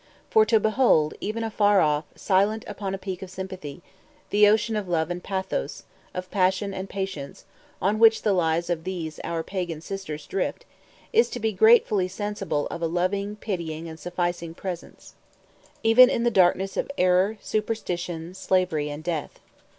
[0.31, 3.83] For to behold, even afar off, "silent upon a peak" of sympathy,
[4.31, 5.83] the ocean of love and pathos,
[6.15, 7.45] of passion and patience,
[7.79, 10.65] on which the lives of these our pagan sisters drift,
[11.13, 15.13] is to be gratefully sensible of a loving, pitying, and sufficing Presence,
[15.83, 19.39] even in the darkness of error, superstition, slavery, and death.